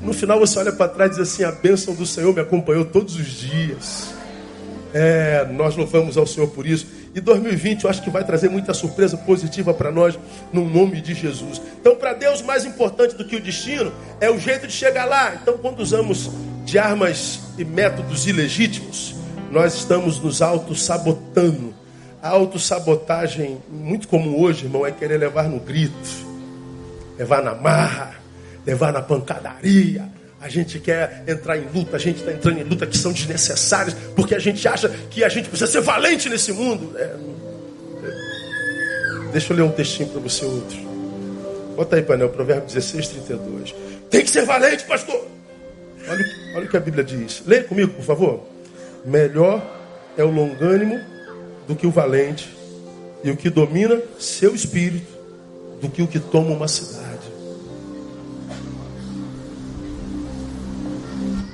[0.00, 2.86] No final você olha para trás e diz assim: a bênção do Senhor me acompanhou
[2.86, 4.14] todos os dias.
[4.94, 6.86] É, nós louvamos ao Senhor por isso.
[7.14, 10.18] E 2020 eu acho que vai trazer muita surpresa positiva para nós,
[10.50, 11.60] no nome de Jesus.
[11.78, 15.34] Então, para Deus, mais importante do que o destino é o jeito de chegar lá.
[15.34, 16.30] Então, quando usamos
[16.64, 19.14] de armas e métodos ilegítimos,
[19.52, 21.74] nós estamos nos auto-sabotando.
[22.20, 26.26] A autossabotagem, muito comum hoje, irmão, é querer levar no grito,
[27.16, 28.14] levar na marra,
[28.66, 30.08] levar na pancadaria,
[30.40, 33.94] a gente quer entrar em luta, a gente está entrando em luta que são desnecessárias,
[34.16, 36.96] porque a gente acha que a gente precisa ser valente nesse mundo.
[36.96, 37.14] É...
[39.32, 40.76] Deixa eu ler um textinho para você outro.
[41.76, 43.74] Bota aí, painel, Provérbio 16, 32.
[44.10, 45.26] Tem que ser valente, pastor.
[46.08, 46.24] Olha,
[46.56, 47.42] olha o que a Bíblia diz.
[47.46, 48.44] Leia comigo, por favor.
[49.04, 49.62] Melhor
[50.16, 51.00] é o longânimo
[51.68, 52.56] do que o valente,
[53.22, 55.12] e o que domina seu espírito
[55.80, 57.08] do que o que toma uma cidade.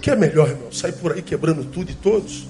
[0.05, 0.71] que é melhor, irmão?
[0.71, 2.47] Sair por aí quebrando tudo e todos?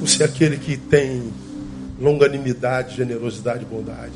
[0.00, 1.30] Você é aquele que tem
[2.00, 4.14] longanimidade, generosidade e bondade.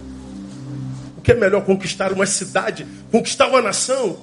[1.19, 4.17] O que é melhor conquistar uma cidade, conquistar uma nação?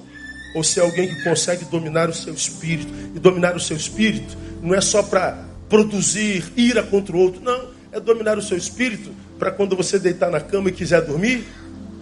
[0.54, 2.92] Ou ser alguém que consegue dominar o seu espírito?
[3.14, 7.70] E dominar o seu espírito não é só para produzir ira contra o outro, não.
[7.90, 11.46] É dominar o seu espírito para quando você deitar na cama e quiser dormir,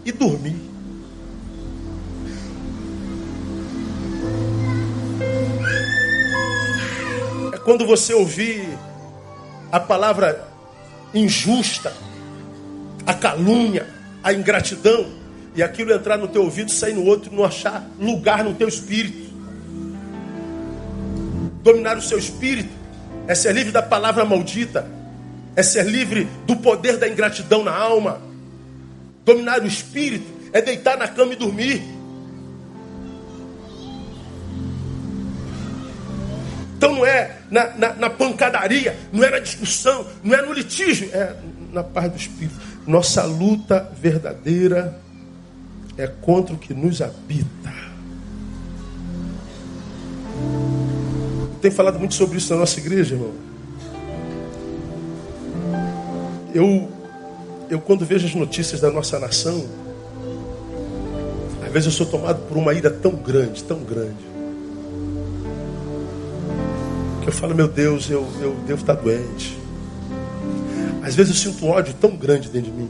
[0.05, 0.71] e dormir.
[7.71, 8.69] quando você ouvir
[9.71, 10.45] a palavra
[11.15, 11.93] injusta,
[13.07, 13.87] a calúnia,
[14.25, 15.07] a ingratidão,
[15.55, 19.31] e aquilo entrar no teu ouvido, sair no outro, não achar lugar no teu espírito.
[21.63, 22.71] Dominar o seu espírito
[23.27, 24.87] é ser livre da palavra maldita,
[25.57, 28.21] é ser livre do poder da ingratidão na alma.
[29.25, 31.83] Dominar o espírito é deitar na cama e dormir.
[36.77, 41.11] Então não é na, na, na, pancadaria, não é na discussão, não é no litígio,
[41.13, 41.37] é
[41.73, 42.57] na paz do Espírito.
[42.87, 44.99] Nossa luta verdadeira
[46.01, 47.73] é contra o que nos habita.
[51.61, 53.33] Tem falado muito sobre isso na nossa igreja, irmão.
[56.55, 56.89] Eu,
[57.69, 59.67] eu quando vejo as notícias da nossa nação,
[61.63, 64.31] às vezes eu sou tomado por uma ira tão grande, tão grande
[67.21, 69.59] que eu falo, meu Deus, eu, eu devo estar doente.
[71.03, 72.89] Às vezes eu sinto um ódio tão grande dentro de mim.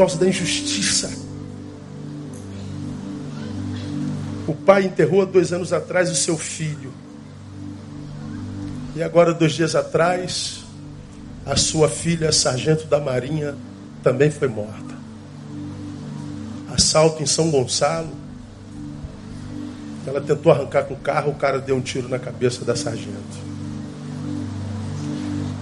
[0.00, 1.10] Causa da injustiça.
[4.46, 6.92] O pai enterrou há dois anos atrás o seu filho.
[8.96, 10.64] E agora, dois dias atrás,
[11.44, 13.54] a sua filha, sargento da Marinha,
[14.02, 14.90] também foi morta
[16.74, 18.08] assalto em São Gonçalo.
[20.06, 23.50] Ela tentou arrancar com o carro, o cara deu um tiro na cabeça da sargento.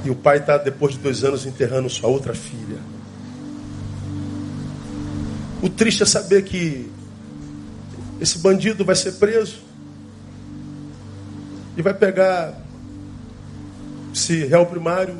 [0.05, 2.79] E o pai está, depois de dois anos, enterrando sua outra filha.
[5.63, 6.91] O triste é saber que
[8.21, 9.59] esse bandido vai ser preso
[11.77, 12.61] e vai pegar
[14.13, 15.17] se réu primário,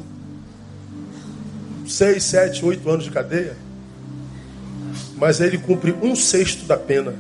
[1.87, 3.57] seis, sete, oito anos de cadeia,
[5.17, 7.15] mas ele cumpre um sexto da pena.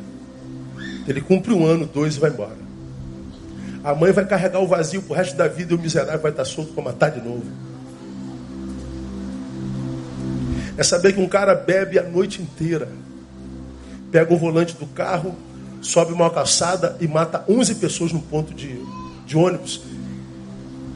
[1.07, 2.59] Ele cumpre um ano, dois e vai embora.
[3.83, 6.45] A mãe vai carregar o vazio pro resto da vida e o miserável vai estar
[6.45, 7.47] solto para matar de novo.
[10.77, 12.89] É saber que um cara bebe a noite inteira,
[14.11, 15.37] pega o volante do carro,
[15.81, 18.81] sobe uma calçada e mata 11 pessoas no ponto de,
[19.27, 19.81] de ônibus.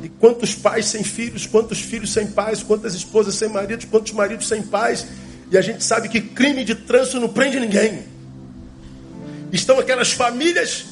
[0.03, 4.49] E quantos pais sem filhos, quantos filhos sem pais, quantas esposas sem maridos, quantos maridos
[4.49, 5.07] sem pais.
[5.51, 8.05] E a gente sabe que crime de trânsito não prende ninguém.
[9.53, 10.87] Estão aquelas famílias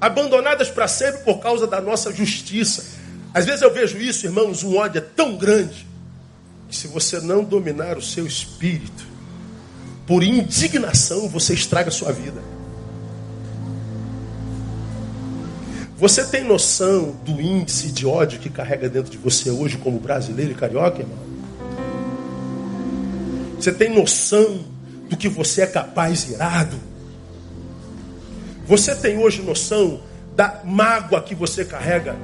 [0.00, 2.84] abandonadas para sempre por causa da nossa justiça.
[3.34, 5.86] Às vezes eu vejo isso, irmãos, um ódio é tão grande
[6.68, 9.07] que se você não dominar o seu espírito,
[10.08, 12.42] por indignação você estraga a sua vida.
[15.98, 20.52] Você tem noção do índice de ódio que carrega dentro de você hoje como brasileiro
[20.52, 21.18] e carioca, irmão?
[23.56, 24.64] Você tem noção
[25.10, 26.78] do que você é capaz irado?
[28.66, 30.00] Você tem hoje noção
[30.34, 32.16] da mágoa que você carrega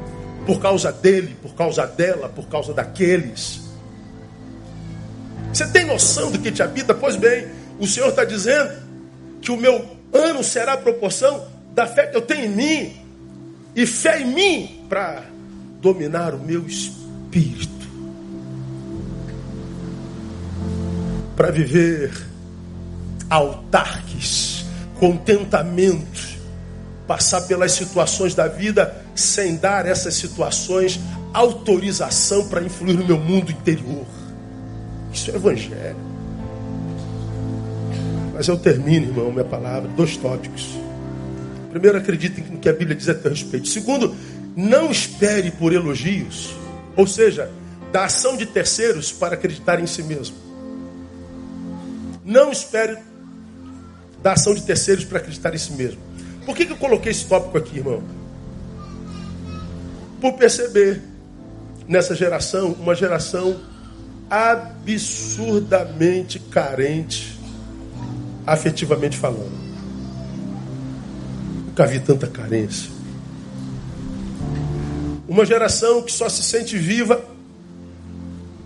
[0.47, 3.61] por causa dele, por causa dela, por causa daqueles?
[5.53, 6.95] Você tem noção do que te habita?
[6.95, 8.73] Pois bem, o Senhor está dizendo
[9.41, 12.97] que o meu ano será a proporção da fé que eu tenho em mim
[13.75, 15.25] e fé em mim para
[15.81, 17.73] dominar o meu espírito.
[21.37, 22.13] Para viver
[23.29, 24.65] autarques,
[25.01, 26.39] contentamento,
[27.07, 31.01] passar pelas situações da vida sem dar essas situações
[31.33, 34.07] autorização para influir no meu mundo interior.
[35.13, 36.14] Isso é evangelho.
[38.35, 40.77] Mas eu termino, irmão, minha palavra, dois tópicos.
[41.71, 43.69] Primeiro, acredite no que a Bíblia diz a teu respeito.
[43.69, 44.13] Segundo,
[44.57, 46.53] não espere por elogios,
[46.97, 47.49] ou seja,
[47.93, 50.35] da ação de terceiros para acreditar em si mesmo.
[52.25, 52.99] Não espere
[54.23, 56.01] da ação de terceiros para acreditar em si mesmo.
[56.45, 58.03] Por que, que eu coloquei esse tópico aqui, irmão?
[60.21, 61.01] Por perceber
[61.87, 63.61] nessa geração uma geração
[64.31, 67.34] absurdamente carente,
[68.47, 69.53] afetivamente falando.
[71.67, 72.91] Nunca vi tanta carência.
[75.27, 77.25] Uma geração que só se sente viva,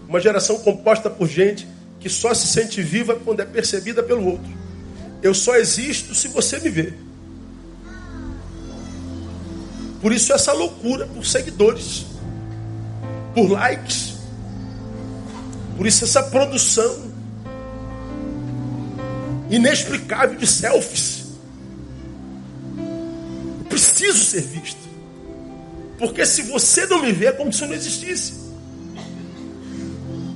[0.08, 1.66] uma geração composta por gente
[2.00, 4.50] que só se sente viva quando é percebida pelo outro.
[5.22, 6.92] Eu só existo se você me vê.
[10.00, 12.06] Por isso essa loucura por seguidores,
[13.34, 14.14] por likes.
[15.76, 17.07] Por isso essa produção
[19.50, 21.18] inexplicável de selfies
[23.78, 24.88] preciso ser visto.
[25.98, 28.34] Porque se você não me vê, é como se eu não existisse.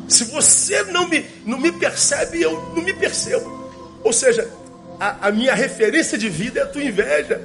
[0.09, 3.71] Se você não me, não me percebe, eu não me percebo.
[4.05, 4.49] Ou seja,
[5.01, 7.41] a, a minha referência de vida é a tua inveja.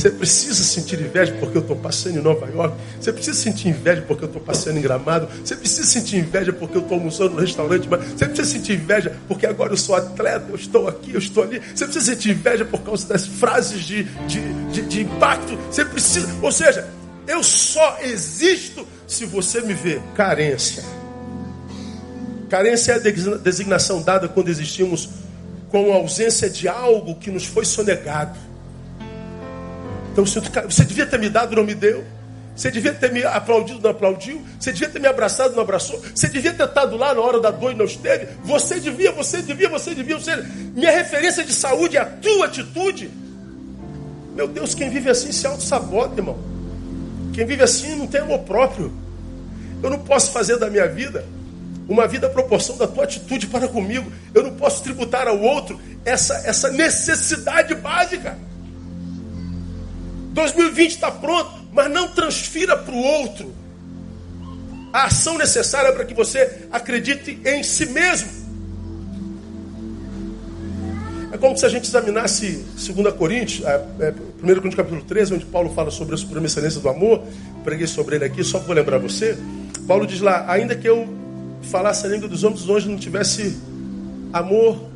[0.00, 2.74] Você precisa sentir inveja porque eu estou passando em Nova York.
[2.98, 5.28] Você precisa sentir inveja porque eu estou passando em Gramado.
[5.44, 7.86] Você precisa sentir inveja porque eu estou almoçando no restaurante.
[7.86, 11.42] Mas você precisa sentir inveja porque agora eu sou atleta, eu estou aqui, eu estou
[11.42, 11.60] ali.
[11.74, 14.40] Você precisa sentir inveja por causa das frases de, de,
[14.72, 15.54] de, de impacto.
[15.70, 16.34] Você precisa.
[16.40, 16.88] Ou seja,
[17.28, 20.00] eu só existo se você me vê.
[20.14, 20.82] Carência.
[22.48, 25.10] Carência é a designação dada quando existimos
[25.68, 28.49] com a ausência de algo que nos foi sonegado.
[30.12, 32.04] Então você devia ter me dado, não me deu.
[32.54, 34.42] Você devia ter me aplaudido, não aplaudiu.
[34.58, 36.02] Você devia ter me abraçado, não abraçou.
[36.14, 38.28] Você devia ter estado lá na hora da dor e não esteve.
[38.44, 40.18] Você devia, você devia, você devia.
[40.20, 43.10] Seja, minha referência de saúde é a tua atitude.
[44.34, 46.38] Meu Deus, quem vive assim se auto-sabota, irmão.
[47.32, 48.92] Quem vive assim não tem amor próprio.
[49.82, 51.24] Eu não posso fazer da minha vida
[51.88, 54.12] uma vida à proporção da tua atitude para comigo.
[54.34, 58.38] Eu não posso tributar ao outro essa, essa necessidade básica.
[60.30, 63.60] 2020 está pronto, mas não transfira para o outro
[64.92, 68.40] a ação necessária para que você acredite em si mesmo.
[71.32, 75.46] É como se a gente examinasse 2 Coríntios, é, é, 1 Coríntios capítulo 13, onde
[75.46, 77.22] Paulo fala sobre a suprema excelência do amor.
[77.62, 79.38] Preguei sobre ele aqui, só vou lembrar você.
[79.86, 81.08] Paulo diz lá: ainda que eu
[81.62, 83.56] falasse a língua dos homens, dos não tivesse
[84.32, 84.90] amor,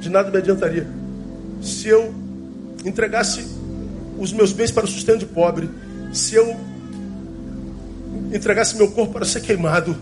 [0.00, 0.86] de nada me adiantaria.
[1.60, 2.14] Se eu
[2.82, 3.59] entregasse
[4.20, 5.68] os meus bens para o sustento de pobre,
[6.12, 6.54] se eu
[8.32, 9.96] entregasse meu corpo para ser queimado,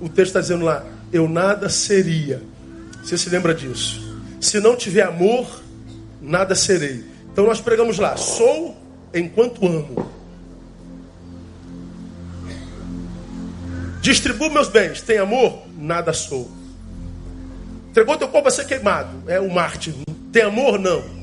[0.00, 2.42] o texto está dizendo lá, eu nada seria.
[3.04, 4.00] Você se lembra disso?
[4.40, 5.62] Se não tiver amor,
[6.22, 7.04] nada serei.
[7.30, 8.74] Então nós pregamos lá, sou
[9.12, 10.10] enquanto amo.
[14.00, 15.64] Distribuo meus bens, tem amor?
[15.76, 16.50] Nada sou.
[17.90, 19.94] Entregou teu corpo a ser queimado, é o um mártir.
[20.32, 20.78] Tem amor?
[20.78, 21.17] Não.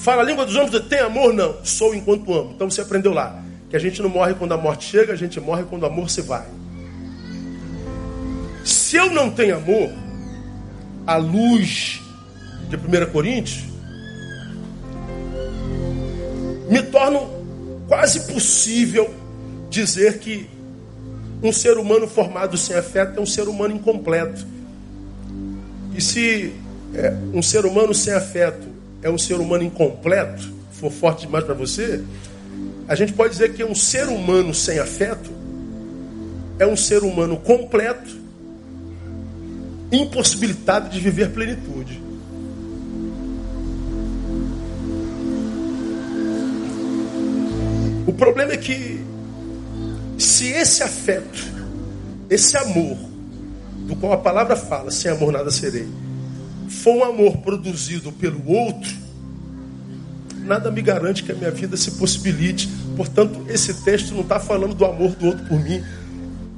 [0.00, 0.80] Fala a língua dos homens.
[0.88, 1.32] Tem amor?
[1.32, 1.62] Não.
[1.62, 2.52] Sou enquanto amo.
[2.54, 3.42] Então você aprendeu lá.
[3.68, 6.08] Que a gente não morre quando a morte chega, a gente morre quando o amor
[6.10, 6.46] se vai.
[8.64, 9.90] Se eu não tenho amor,
[11.06, 12.00] a luz
[12.68, 13.64] de 1 Coríntios,
[16.68, 17.20] me torna
[17.86, 19.12] quase possível
[19.68, 20.48] dizer que
[21.42, 24.46] um ser humano formado sem afeto é um ser humano incompleto.
[25.94, 26.54] E se
[26.94, 28.69] é, um ser humano sem afeto
[29.02, 32.02] é um ser humano incompleto, for forte demais para você,
[32.88, 35.30] a gente pode dizer que um ser humano sem afeto
[36.58, 38.18] é um ser humano completo,
[39.92, 42.02] impossibilitado de viver plenitude.
[48.06, 49.00] O problema é que,
[50.18, 51.44] se esse afeto,
[52.28, 52.98] esse amor,
[53.86, 55.88] do qual a palavra fala, sem amor nada serei,
[56.70, 58.90] for um amor produzido pelo outro,
[60.44, 62.68] nada me garante que a minha vida se possibilite.
[62.96, 65.84] Portanto, esse texto não está falando do amor do outro por mim.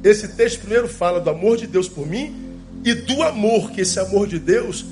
[0.04, 3.98] Esse texto primeiro fala do amor de Deus por mim e do amor que esse
[3.98, 4.84] amor de Deus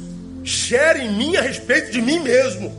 [0.43, 2.73] gera em mim a respeito de mim mesmo.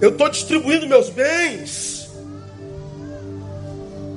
[0.00, 2.10] Eu estou distribuindo meus bens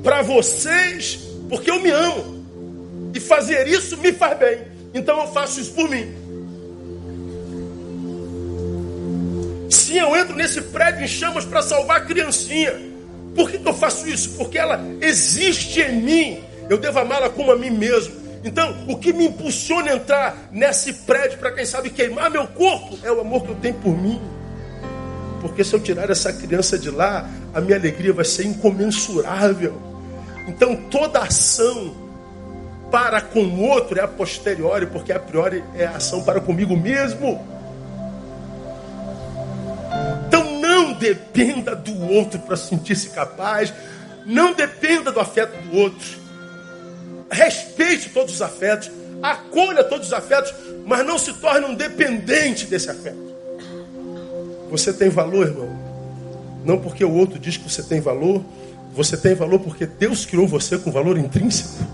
[0.02, 1.18] para vocês
[1.48, 2.35] porque eu me amo.
[3.26, 4.58] Fazer isso me faz bem.
[4.94, 6.14] Então eu faço isso por mim.
[9.70, 12.74] Sim, eu entro nesse prédio em chamas para salvar a criancinha.
[13.34, 14.30] Por que, que eu faço isso?
[14.36, 16.44] Porque ela existe em mim.
[16.70, 18.14] Eu devo amá-la como a mim mesmo.
[18.42, 22.98] Então, o que me impulsiona a entrar nesse prédio para quem sabe queimar meu corpo
[23.02, 24.20] é o amor que eu tenho por mim.
[25.40, 29.80] Porque se eu tirar essa criança de lá, a minha alegria vai ser incomensurável.
[30.48, 32.05] Então toda ação
[32.90, 36.76] para com o outro é a posteriori, porque a priori é a ação para comigo
[36.76, 37.44] mesmo.
[40.26, 43.72] Então não dependa do outro para sentir-se capaz,
[44.24, 46.26] não dependa do afeto do outro.
[47.30, 48.90] Respeite todos os afetos,
[49.22, 53.34] acolha todos os afetos, mas não se torne um dependente desse afeto.
[54.70, 55.68] Você tem valor, irmão.
[56.64, 58.44] Não porque o outro diz que você tem valor.
[58.92, 61.84] Você tem valor porque Deus criou você com valor intrínseco.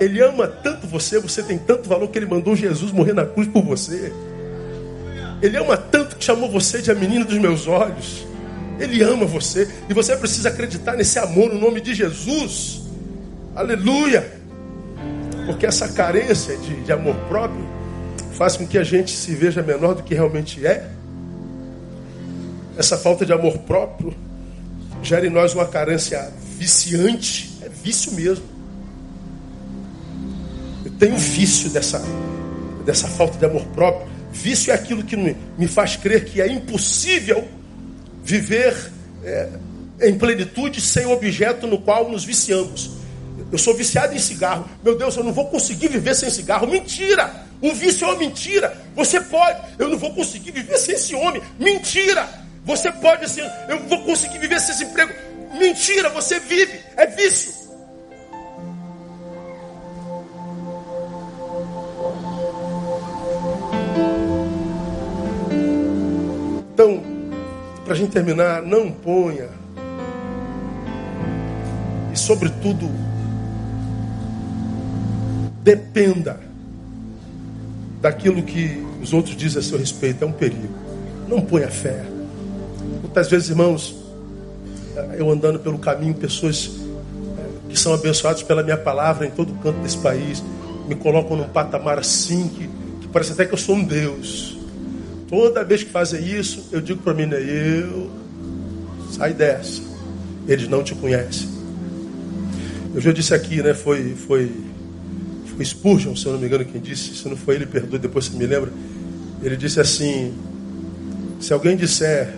[0.00, 3.48] Ele ama tanto você, você tem tanto valor que ele mandou Jesus morrer na cruz
[3.48, 4.12] por você.
[5.42, 8.26] Ele ama tanto que chamou você de a menina dos meus olhos.
[8.78, 12.82] Ele ama você e você precisa acreditar nesse amor no nome de Jesus.
[13.54, 14.38] Aleluia!
[15.46, 17.66] Porque essa carência de, de amor próprio
[18.32, 20.88] faz com que a gente se veja menor do que realmente é
[22.78, 24.14] essa falta de amor próprio
[25.02, 27.58] gera em nós uma carência viciante.
[27.60, 28.44] É vício mesmo.
[30.98, 32.02] Eu tenho vício dessa,
[32.84, 34.08] dessa falta de amor próprio.
[34.32, 37.46] Vício é aquilo que me faz crer que é impossível
[38.24, 38.74] viver
[39.22, 39.48] é,
[40.02, 42.90] em plenitude sem o objeto no qual nos viciamos.
[43.52, 44.68] Eu sou viciado em cigarro.
[44.82, 46.66] Meu Deus, eu não vou conseguir viver sem cigarro.
[46.66, 47.46] Mentira!
[47.62, 48.76] O vício é uma mentira.
[48.96, 49.60] Você pode.
[49.78, 51.40] Eu não vou conseguir viver sem esse homem.
[51.60, 52.28] Mentira!
[52.64, 55.14] Você pode assim, eu vou conseguir viver sem esse emprego.
[55.56, 57.57] Mentira, você vive, é vício.
[67.88, 69.48] Para a gente terminar, não ponha,
[72.12, 72.86] e sobretudo,
[75.62, 76.38] dependa
[77.98, 80.68] daquilo que os outros dizem a seu respeito, é um perigo.
[81.26, 82.04] Não ponha fé.
[83.00, 83.96] Muitas vezes, irmãos,
[85.16, 86.70] eu andando pelo caminho, pessoas
[87.38, 90.44] eh, que são abençoadas pela minha palavra em todo canto desse país,
[90.86, 92.68] me colocam num patamar assim que,
[93.00, 94.57] que parece até que eu sou um Deus.
[95.28, 98.10] Toda vez que fazem isso, eu digo para mim, né, eu,
[99.12, 99.82] sai dessa.
[100.46, 101.48] Eles não te conhecem.
[102.94, 104.50] Eu já disse aqui, né, foi, foi,
[105.54, 108.24] foi Spurgeon, se eu não me engano, quem disse, se não foi ele, perdoe, depois
[108.26, 108.72] você me lembra.
[109.42, 110.32] Ele disse assim:
[111.38, 112.34] se alguém disser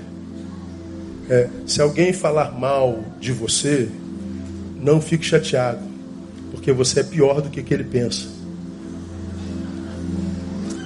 [1.30, 3.88] é, se alguém falar mal de você,
[4.82, 5.78] não fique chateado,
[6.50, 8.26] porque você é pior do que, que ele pensa.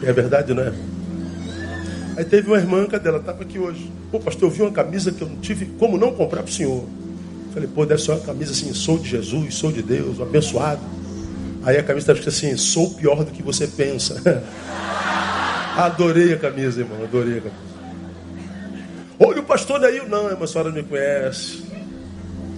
[0.03, 0.73] É verdade, não é?
[2.17, 3.19] Aí teve uma irmã, cadê ela?
[3.19, 3.91] Estava aqui hoje.
[4.11, 6.53] Pô, pastor, eu vi uma camisa que eu não tive como não comprar para o
[6.53, 6.85] senhor.
[7.53, 10.81] Falei, pô, deve ser uma camisa assim, sou de Jesus, sou de Deus, abençoado.
[11.65, 14.21] Aí a camisa estava assim, sou pior do que você pensa.
[15.77, 17.75] adorei a camisa, irmão, adorei a camisa.
[19.19, 21.65] Olha o pastor daí, não, a senhora não me conhece.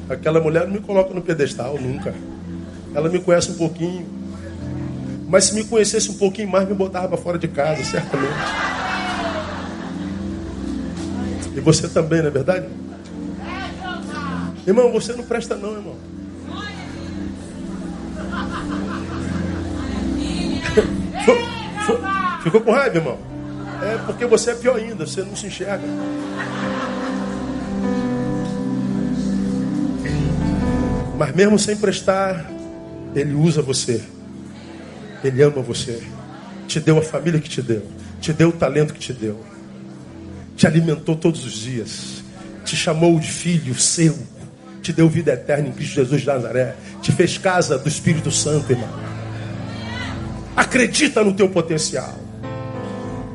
[0.08, 2.14] Aquela mulher não me coloca no pedestal, nunca.
[2.94, 4.06] Ela me conhece um pouquinho.
[5.28, 8.65] Mas se me conhecesse um pouquinho mais, me botava para fora de casa, certamente.
[11.56, 12.66] E você também, não é verdade?
[14.66, 15.94] Irmão, você não presta não, irmão.
[22.42, 23.18] Ficou com raiva, irmão?
[23.82, 25.86] É porque você é pior ainda, você não se enxerga.
[31.16, 32.44] Mas mesmo sem prestar,
[33.14, 34.02] Ele usa você.
[35.24, 36.02] Ele ama você.
[36.68, 37.82] Te deu a família que te deu.
[38.20, 39.55] Te deu o talento que te deu.
[40.56, 42.24] Te alimentou todos os dias.
[42.64, 44.16] Te chamou de filho seu.
[44.82, 46.74] Te deu vida eterna em Cristo Jesus de Nazaré.
[47.02, 48.88] Te fez casa do Espírito Santo, irmão.
[50.56, 52.14] Acredita no teu potencial.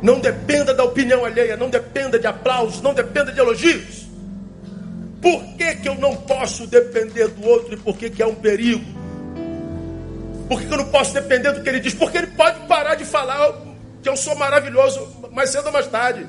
[0.01, 1.55] Não dependa da opinião alheia.
[1.55, 2.81] Não dependa de aplausos.
[2.81, 4.07] Não dependa de elogios.
[5.21, 8.33] Por que, que eu não posso depender do outro e por que, que é um
[8.33, 8.83] perigo?
[10.49, 11.93] Por que, que eu não posso depender do que ele diz?
[11.93, 13.53] Porque ele pode parar de falar
[14.01, 16.25] que eu sou maravilhoso mais cedo ou mais tarde.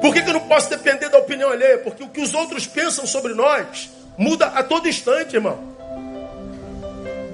[0.00, 1.78] Por que, que eu não posso depender da opinião alheia?
[1.78, 5.58] Porque o que os outros pensam sobre nós muda a todo instante, irmão.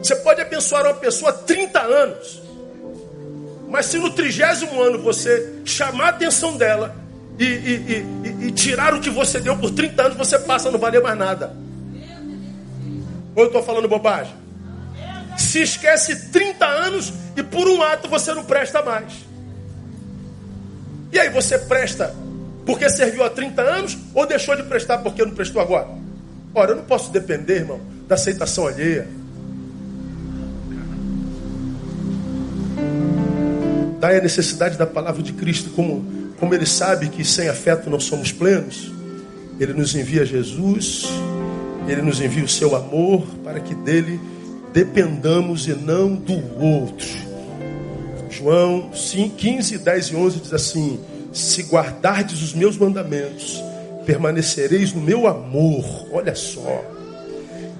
[0.02, 2.42] Você pode abençoar uma pessoa há 30 anos,
[3.70, 6.94] mas se no trigésimo ano você chamar a atenção dela
[7.38, 10.72] e, e, e, e, tirar o que você deu por 30 anos, você passa a
[10.72, 11.56] não valer mais nada.
[13.34, 14.34] Ou eu estou falando bobagem?
[15.36, 19.12] Se esquece 30 anos e por um ato você não presta mais.
[21.10, 22.14] E aí você presta
[22.64, 25.88] porque serviu há 30 anos ou deixou de prestar porque não prestou agora?
[26.54, 29.08] Ora, eu não posso depender, irmão, da aceitação alheia.
[34.00, 38.00] Daí a necessidade da palavra de Cristo como como ele sabe que sem afeto não
[38.00, 38.92] somos plenos,
[39.58, 41.06] ele nos envia Jesus,
[41.86, 44.20] ele nos envia o seu amor para que dele
[44.72, 47.06] dependamos e não do outro.
[48.28, 51.00] João 15, 10 e 11 diz assim:
[51.34, 53.60] Se guardardes os meus mandamentos,
[54.06, 55.84] permanecereis no meu amor.
[56.12, 56.84] Olha só.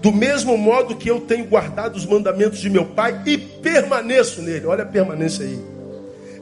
[0.03, 4.67] Do mesmo modo que eu tenho guardado os mandamentos de meu Pai e permaneço nele.
[4.67, 5.59] Olha a permanência aí.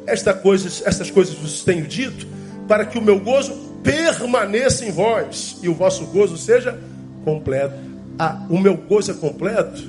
[0.06, 2.26] Esta coisa, estas coisas vos tenho dito,
[2.66, 3.52] para que o meu gozo
[3.84, 6.78] permaneça em vós e o vosso gozo seja
[7.24, 7.76] completo.
[8.18, 9.82] Ah, o meu gozo é completo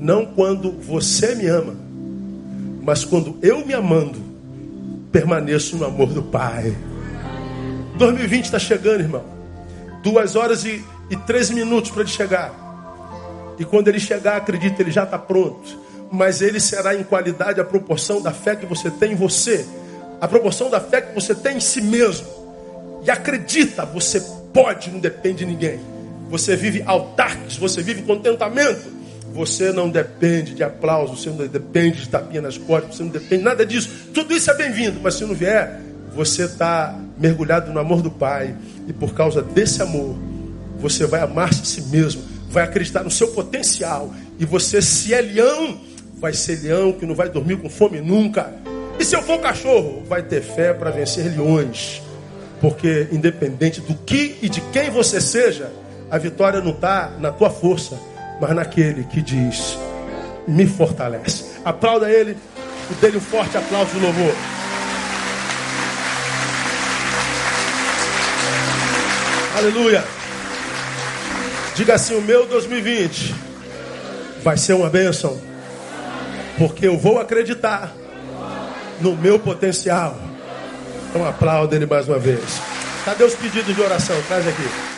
[0.00, 1.76] não quando você me ama,
[2.82, 4.27] mas quando eu me amando
[5.10, 6.76] permaneço no amor do Pai.
[7.96, 9.24] 2020 está chegando, irmão.
[10.02, 12.52] Duas horas e, e 13 minutos para ele chegar.
[13.58, 17.64] E quando ele chegar, acredita, ele já está pronto mas ele será em qualidade a
[17.64, 19.66] proporção da fé que você tem em você,
[20.20, 22.26] a proporção da fé que você tem em si mesmo.
[23.04, 24.20] E acredita, você
[24.52, 25.80] pode, não depende de ninguém.
[26.30, 28.97] Você vive autarques, você vive contentamento.
[29.32, 33.42] Você não depende de aplauso, você não depende de tapinha nas costas, você não depende
[33.42, 33.90] nada disso.
[34.12, 35.80] Tudo isso é bem-vindo, mas se não vier,
[36.14, 38.54] você está mergulhado no amor do Pai.
[38.88, 40.16] E por causa desse amor,
[40.78, 44.12] você vai amar-se a si mesmo, vai acreditar no seu potencial.
[44.38, 45.80] E você, se é leão,
[46.18, 48.52] vai ser leão que não vai dormir com fome nunca.
[48.98, 52.02] E se eu for cachorro, vai ter fé para vencer leões.
[52.60, 55.70] Porque independente do que e de quem você seja,
[56.10, 57.96] a vitória não está na tua força,
[58.40, 59.78] mas naquele que diz:
[60.46, 61.44] me fortalece.
[61.64, 62.36] Aplauda ele
[62.90, 64.34] e dê-lhe um forte aplauso de louvor.
[69.56, 70.04] Aleluia.
[71.74, 73.34] Diga assim: o meu 2020
[74.42, 75.40] vai ser uma bênção.
[76.56, 77.92] Porque eu vou acreditar
[79.00, 80.18] no meu potencial.
[81.08, 82.40] Então aplauda ele mais uma vez.
[83.04, 84.20] Cadê os pedidos de oração?
[84.28, 84.97] Traz aqui.